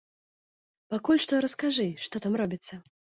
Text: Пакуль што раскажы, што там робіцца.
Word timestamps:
Пакуль 0.95 1.21
што 1.25 1.41
раскажы, 1.45 1.85
што 2.07 2.15
там 2.25 2.33
робіцца. 2.43 2.81